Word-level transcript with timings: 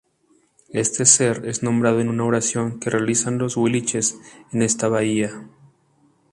Este 0.73 1.05
ser 1.05 1.45
es 1.47 1.61
nombrado 1.61 1.99
en 2.01 2.09
una 2.09 2.23
oración 2.25 2.79
que 2.79 2.89
realizan 2.89 3.37
los 3.37 3.55
Huilliches 3.55 4.17
en 4.51 4.63
esta 4.63 4.87
bahía. 4.87 5.47